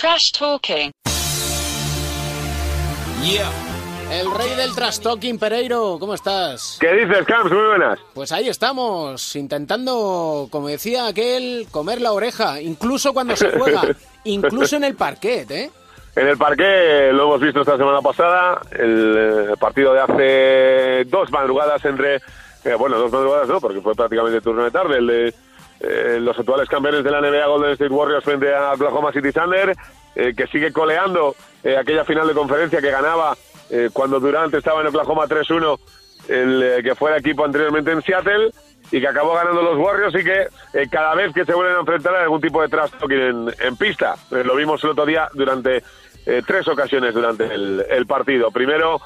Trash 0.00 0.32
Talking. 0.32 0.90
El 4.10 4.34
rey 4.34 4.56
del 4.56 4.74
trash 4.74 4.98
talking, 5.00 5.38
Pereiro, 5.38 5.98
¿cómo 6.00 6.14
estás? 6.14 6.78
¿Qué 6.80 6.90
dices, 6.94 7.26
Camps? 7.26 7.52
Muy 7.52 7.66
buenas. 7.66 7.98
Pues 8.14 8.32
ahí 8.32 8.48
estamos, 8.48 9.36
intentando, 9.36 10.48
como 10.50 10.68
decía 10.68 11.06
aquel, 11.06 11.66
comer 11.70 12.00
la 12.00 12.12
oreja, 12.12 12.62
incluso 12.62 13.12
cuando 13.12 13.36
se 13.36 13.50
juega, 13.50 13.82
incluso 14.24 14.76
en 14.76 14.84
el 14.84 14.94
parquet, 14.94 15.50
¿eh? 15.50 15.70
En 16.16 16.28
el 16.28 16.38
parque 16.38 17.10
lo 17.12 17.24
hemos 17.24 17.40
visto 17.42 17.60
esta 17.60 17.76
semana 17.76 18.00
pasada, 18.00 18.62
el, 18.70 19.50
eh, 19.50 19.56
partido 19.60 19.92
de 19.92 20.00
hace 20.00 21.04
dos 21.10 21.30
madrugadas 21.30 21.84
entre, 21.84 22.16
eh, 22.64 22.74
bueno, 22.78 22.96
dos 22.96 23.12
madrugadas 23.12 23.48
no, 23.48 23.60
porque 23.60 23.82
fue 23.82 23.94
prácticamente 23.94 24.40
turno 24.40 24.64
de 24.64 24.70
tarde, 24.70 24.96
el 24.96 25.06
de 25.06 25.34
eh, 25.80 26.18
los 26.20 26.38
actuales 26.38 26.68
campeones 26.68 27.02
de 27.02 27.10
la 27.10 27.22
NBA 27.22 27.46
Golden 27.46 27.72
State 27.72 27.92
Warriors 27.92 28.22
frente 28.22 28.54
a 28.54 28.72
Oklahoma 28.72 29.12
City 29.12 29.32
Thunder, 29.32 29.74
eh, 30.14 30.34
que 30.36 30.46
sigue 30.48 30.72
coleando 30.72 31.34
eh, 31.64 31.76
aquella 31.78 32.04
final 32.04 32.28
de 32.28 32.34
conferencia 32.34 32.80
que 32.80 32.90
ganaba 32.90 33.36
cuando 33.92 34.18
Durant 34.18 34.52
estaba 34.52 34.80
en 34.80 34.88
Oklahoma 34.88 35.28
3-1, 35.28 35.78
el 36.28 36.82
que 36.82 36.96
fue 36.96 37.12
el 37.12 37.18
equipo 37.18 37.44
anteriormente 37.44 37.92
en 37.92 38.02
Seattle, 38.02 38.50
y 38.90 39.00
que 39.00 39.06
acabó 39.06 39.34
ganando 39.34 39.62
los 39.62 39.78
Warriors 39.78 40.12
y 40.16 40.24
que 40.24 40.88
cada 40.88 41.14
vez 41.14 41.32
que 41.32 41.44
se 41.44 41.54
vuelven 41.54 41.76
a 41.76 41.78
enfrentar 41.78 42.16
hay 42.16 42.24
algún 42.24 42.40
tipo 42.40 42.60
de 42.60 42.68
trash 42.68 42.90
en, 43.08 43.48
en 43.60 43.76
pista. 43.76 44.16
Lo 44.30 44.56
vimos 44.56 44.82
el 44.82 44.90
otro 44.90 45.06
día 45.06 45.28
durante 45.34 45.84
tres 46.24 46.66
ocasiones 46.66 47.14
durante 47.14 47.44
el, 47.44 47.86
el 47.88 48.06
partido. 48.08 48.50
Primero, 48.50 49.00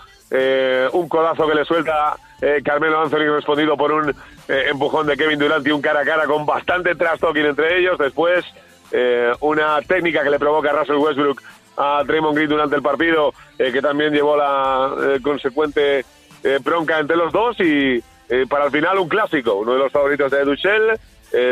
un 0.93 1.09
codazo 1.11 1.47
que 1.47 1.57
le 1.57 1.67
suelta 1.67 2.17
eh, 2.45 2.61
Carmelo 2.63 3.01
Anthony 3.01 3.25
respondido 3.33 3.75
por 3.75 3.91
un 3.91 4.11
eh, 4.11 4.67
empujón 4.69 5.07
de 5.07 5.17
Kevin 5.17 5.39
Durant 5.39 5.67
y 5.67 5.71
un 5.71 5.81
cara 5.81 6.01
a 6.01 6.05
cara 6.05 6.27
con 6.27 6.45
bastante 6.45 6.95
trash 6.95 7.19
talking 7.19 7.47
entre 7.47 7.79
ellos. 7.79 7.97
Después, 7.97 8.45
eh, 8.93 9.33
una 9.41 9.81
técnica 9.81 10.23
que 10.23 10.29
le 10.29 10.39
provoca 10.39 10.69
a 10.69 10.75
Russell 10.75 10.97
Westbrook 10.97 11.43
a 11.79 12.05
Draymond 12.05 12.37
Green 12.37 12.51
durante 12.51 12.77
el 12.77 12.83
partido, 12.83 13.33
que 13.57 13.81
también 13.81 14.13
llevó 14.13 14.37
la 14.37 15.19
consecuente 15.23 16.05
bronca 16.63 17.01
entre 17.01 17.17
los 17.17 17.33
dos 17.33 17.57
y 17.59 18.01
para 18.49 18.67
el 18.67 18.71
final 18.71 18.99
un 18.99 19.09
clásico, 19.09 19.55
uno 19.55 19.73
de 19.73 19.79
los 19.81 19.91
favoritos 19.91 20.31
de 20.31 20.45
Duchel, 20.45 21.01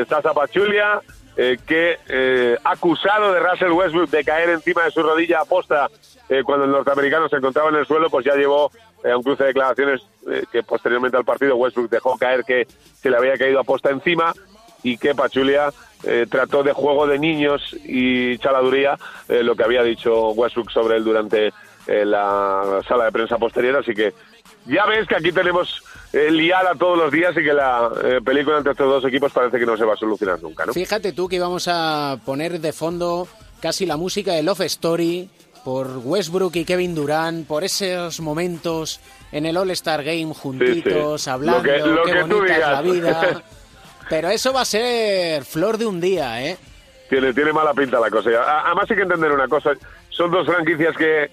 Sasa 0.08 0.32
Pachulia, 0.32 1.00
eh, 1.36 1.58
que 1.66 1.98
eh, 2.08 2.56
acusado 2.64 3.32
de 3.32 3.40
Russell 3.40 3.72
Westbrook 3.72 4.10
de 4.10 4.24
caer 4.24 4.50
encima 4.50 4.84
de 4.84 4.90
su 4.90 5.02
rodilla 5.02 5.40
aposta 5.40 5.88
eh, 6.28 6.42
cuando 6.44 6.64
el 6.64 6.70
norteamericano 6.70 7.28
se 7.28 7.36
encontraba 7.36 7.70
en 7.70 7.76
el 7.76 7.86
suelo, 7.86 8.10
pues 8.10 8.24
ya 8.24 8.34
llevó 8.34 8.70
eh, 9.04 9.10
a 9.10 9.16
un 9.16 9.22
cruce 9.22 9.42
de 9.42 9.48
declaraciones 9.48 10.02
eh, 10.30 10.44
que 10.50 10.62
posteriormente 10.62 11.16
al 11.16 11.24
partido 11.24 11.56
Westbrook 11.56 11.90
dejó 11.90 12.16
caer 12.16 12.44
que 12.44 12.66
se 12.94 13.10
le 13.10 13.16
había 13.16 13.36
caído 13.36 13.60
aposta 13.60 13.90
encima 13.90 14.32
y 14.82 14.96
que 14.98 15.14
Pachulia 15.14 15.70
eh, 16.04 16.26
trató 16.28 16.62
de 16.62 16.72
juego 16.72 17.06
de 17.06 17.18
niños 17.18 17.76
y 17.84 18.36
chaladuría 18.38 18.98
eh, 19.28 19.42
lo 19.42 19.54
que 19.54 19.62
había 19.62 19.82
dicho 19.82 20.30
Westbrook 20.30 20.70
sobre 20.70 20.96
él 20.96 21.04
durante 21.04 21.52
eh, 21.86 22.04
la 22.04 22.80
sala 22.88 23.04
de 23.04 23.12
prensa 23.12 23.38
posterior, 23.38 23.76
así 23.76 23.94
que 23.94 24.12
ya 24.66 24.86
ves 24.86 25.06
que 25.06 25.16
aquí 25.16 25.32
tenemos 25.32 25.82
eh, 26.12 26.30
liada 26.30 26.74
todos 26.74 26.98
los 26.98 27.10
días 27.12 27.32
y 27.36 27.42
que 27.42 27.52
la 27.52 27.90
eh, 28.04 28.20
película 28.24 28.58
entre 28.58 28.72
estos 28.72 28.86
dos 28.88 29.04
equipos 29.04 29.32
parece 29.32 29.58
que 29.58 29.66
no 29.66 29.76
se 29.76 29.84
va 29.84 29.94
a 29.94 29.96
solucionar 29.96 30.42
nunca, 30.42 30.66
¿no? 30.66 30.72
Fíjate 30.72 31.12
tú 31.12 31.28
que 31.28 31.36
íbamos 31.36 31.68
a 31.68 32.18
poner 32.24 32.60
de 32.60 32.72
fondo 32.72 33.26
casi 33.60 33.86
la 33.86 33.96
música 33.96 34.32
de 34.32 34.42
Love 34.42 34.62
Story 34.62 35.30
por 35.64 35.98
Westbrook 36.04 36.56
y 36.56 36.64
Kevin 36.64 36.94
Durant, 36.94 37.46
por 37.46 37.62
esos 37.64 38.20
momentos 38.20 39.00
en 39.30 39.46
el 39.46 39.56
All-Star 39.56 40.02
Game 40.02 40.34
juntitos, 40.34 41.20
Sí, 41.22 41.24
sí. 41.24 41.30
hablando, 41.30 41.58
Lo 41.62 41.62
que- 41.64 41.78
lo 41.78 42.02
qué 42.04 42.12
que 42.12 42.24
tú 42.24 42.36
bonita 42.36 42.54
es 42.54 42.60
la 42.60 42.82
digas. 42.82 43.20
vida. 43.20 43.42
Pero 44.10 44.28
eso 44.28 44.52
va 44.52 44.62
a 44.62 44.64
ser 44.66 45.44
flor 45.44 45.78
de 45.78 45.86
un 45.86 46.00
día, 46.00 46.44
¿eh? 46.44 46.58
Tiene, 47.08 47.32
tiene 47.32 47.52
mala 47.52 47.72
pinta 47.72 48.00
la 48.00 48.10
cosa. 48.10 48.30
Además 48.66 48.90
hay 48.90 48.96
que 48.96 49.02
entender 49.02 49.30
una 49.30 49.46
cosa. 49.48 49.70
Son 50.10 50.30
dos 50.30 50.46
franquicias 50.46 50.96
que 50.96 51.22
eh, 51.24 51.30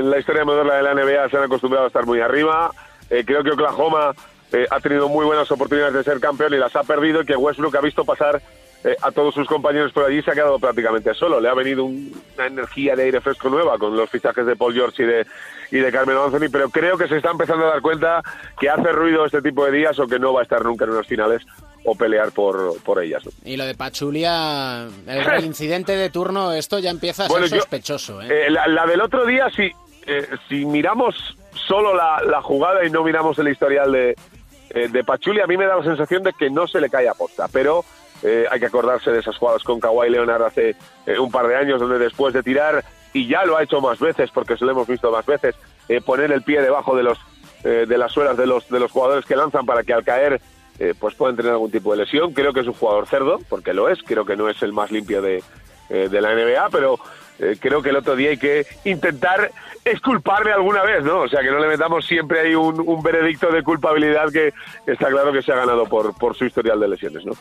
en 0.00 0.10
la 0.10 0.18
historia 0.18 0.44
moderna 0.44 0.74
de 0.74 0.82
la 0.82 0.94
NBA 0.94 1.28
se 1.28 1.36
han 1.36 1.44
acostumbrado 1.44 1.84
a 1.84 1.88
estar 1.88 2.06
muy 2.06 2.20
arriba. 2.20 2.72
Eh, 3.12 3.24
creo 3.26 3.44
que 3.44 3.50
Oklahoma 3.50 4.14
eh, 4.52 4.66
ha 4.70 4.80
tenido 4.80 5.08
muy 5.08 5.24
buenas 5.26 5.50
oportunidades 5.50 5.94
de 5.94 6.02
ser 6.04 6.18
campeón 6.18 6.54
y 6.54 6.56
las 6.56 6.74
ha 6.76 6.82
perdido 6.82 7.22
y 7.22 7.26
que 7.26 7.36
Westbrook 7.36 7.76
ha 7.76 7.80
visto 7.80 8.04
pasar 8.04 8.40
eh, 8.84 8.96
a 9.00 9.12
todos 9.12 9.34
sus 9.34 9.46
compañeros 9.46 9.92
por 9.92 10.04
allí 10.04 10.18
y 10.18 10.22
se 10.22 10.30
ha 10.30 10.34
quedado 10.34 10.58
prácticamente 10.58 11.14
solo. 11.14 11.40
Le 11.40 11.48
ha 11.48 11.54
venido 11.54 11.84
un- 11.84 12.12
una 12.34 12.46
energía 12.46 12.96
de 12.96 13.04
aire 13.04 13.20
fresco 13.20 13.48
nueva 13.48 13.78
con 13.78 13.96
los 13.96 14.10
fichajes 14.10 14.44
de 14.46 14.56
Paul 14.56 14.74
George 14.74 15.02
y 15.02 15.06
de, 15.06 15.26
y 15.70 15.76
de 15.78 15.92
Carmelo 15.92 16.24
Anthony, 16.24 16.48
pero 16.50 16.68
creo 16.70 16.96
que 16.98 17.06
se 17.06 17.18
está 17.18 17.30
empezando 17.30 17.66
a 17.66 17.70
dar 17.70 17.80
cuenta 17.82 18.22
que 18.58 18.68
hace 18.70 18.90
ruido 18.92 19.24
este 19.26 19.40
tipo 19.42 19.64
de 19.66 19.72
días 19.72 19.98
o 20.00 20.06
que 20.08 20.18
no 20.18 20.32
va 20.32 20.40
a 20.40 20.42
estar 20.42 20.64
nunca 20.64 20.84
en 20.84 20.90
unas 20.90 21.06
finales 21.06 21.42
o 21.84 21.94
pelear 21.94 22.32
por, 22.32 22.80
por 22.82 23.02
ellas. 23.02 23.24
¿no? 23.24 23.30
Y 23.44 23.56
lo 23.56 23.64
de 23.66 23.74
Pachulia, 23.74 24.84
el 25.06 25.24
reincidente 25.26 25.96
de 25.96 26.10
turno, 26.10 26.52
esto 26.52 26.78
ya 26.78 26.90
empieza 26.90 27.26
a 27.26 27.28
ser 27.28 27.48
sospechoso, 27.48 28.20
¿eh? 28.22 28.46
Eh, 28.46 28.50
la, 28.50 28.66
la 28.68 28.86
del 28.86 29.00
otro 29.00 29.24
día, 29.26 29.48
si, 29.54 29.70
si 30.48 30.64
miramos 30.64 31.36
solo 31.54 31.94
la, 31.94 32.22
la 32.24 32.42
jugada 32.42 32.84
y 32.84 32.90
no 32.90 33.02
miramos 33.04 33.38
el 33.38 33.48
historial 33.48 33.92
de, 33.92 34.14
eh, 34.74 34.88
de 34.88 35.04
Pachuli, 35.04 35.40
a 35.40 35.46
mí 35.46 35.56
me 35.56 35.66
da 35.66 35.76
la 35.76 35.84
sensación 35.84 36.22
de 36.22 36.32
que 36.32 36.48
no 36.48 36.66
se 36.66 36.80
le 36.80 36.88
cae 36.88 37.08
a 37.08 37.14
posta, 37.14 37.46
pero 37.52 37.84
eh, 38.22 38.46
hay 38.50 38.58
que 38.58 38.66
acordarse 38.66 39.10
de 39.10 39.20
esas 39.20 39.36
jugadas 39.36 39.62
con 39.62 39.80
Kawhi 39.80 40.08
Leonard 40.08 40.44
hace 40.44 40.76
eh, 41.06 41.18
un 41.18 41.30
par 41.30 41.46
de 41.46 41.56
años, 41.56 41.78
donde 41.78 41.98
después 41.98 42.32
de 42.32 42.42
tirar, 42.42 42.82
y 43.12 43.28
ya 43.28 43.44
lo 43.44 43.58
ha 43.58 43.62
hecho 43.62 43.82
más 43.82 43.98
veces, 43.98 44.30
porque 44.30 44.56
se 44.56 44.64
lo 44.64 44.70
hemos 44.70 44.86
visto 44.86 45.10
más 45.10 45.26
veces, 45.26 45.54
poner 46.06 46.32
el 46.32 46.42
pie 46.42 46.62
debajo 46.62 46.96
de 46.96 47.02
los 47.02 47.18
de 47.62 47.98
las 47.98 48.10
suelas 48.10 48.36
de 48.36 48.46
los 48.46 48.66
de 48.70 48.80
los 48.80 48.90
jugadores 48.90 49.26
que 49.26 49.36
lanzan 49.36 49.66
para 49.66 49.82
que 49.82 49.92
al 49.92 50.04
caer 50.04 50.40
pues 50.98 51.14
pueden 51.14 51.36
tener 51.36 51.52
algún 51.52 51.70
tipo 51.70 51.92
de 51.92 51.98
lesión. 51.98 52.32
Creo 52.32 52.54
que 52.54 52.60
es 52.60 52.66
un 52.66 52.72
jugador 52.72 53.06
cerdo, 53.06 53.38
porque 53.50 53.74
lo 53.74 53.90
es, 53.90 53.98
creo 54.02 54.24
que 54.24 54.36
no 54.36 54.48
es 54.48 54.62
el 54.62 54.72
más 54.72 54.90
limpio 54.90 55.20
de, 55.20 55.42
eh, 55.92 56.08
de 56.08 56.20
la 56.22 56.34
NBA, 56.34 56.70
pero 56.70 56.98
eh, 57.38 57.56
creo 57.60 57.82
que 57.82 57.90
el 57.90 57.96
otro 57.96 58.16
día 58.16 58.30
hay 58.30 58.38
que 58.38 58.66
intentar 58.84 59.52
exculparle 59.84 60.52
alguna 60.52 60.82
vez, 60.82 61.04
¿no? 61.04 61.20
O 61.20 61.28
sea, 61.28 61.42
que 61.42 61.50
no 61.50 61.58
le 61.58 61.68
metamos 61.68 62.06
siempre 62.06 62.40
ahí 62.40 62.54
un, 62.54 62.80
un 62.80 63.02
veredicto 63.02 63.52
de 63.52 63.62
culpabilidad 63.62 64.32
que 64.32 64.54
está 64.86 65.08
claro 65.08 65.32
que 65.32 65.42
se 65.42 65.52
ha 65.52 65.56
ganado 65.56 65.84
por, 65.86 66.16
por 66.16 66.34
su 66.34 66.46
historial 66.46 66.80
de 66.80 66.88
lesiones, 66.88 67.24
¿no? 67.26 67.30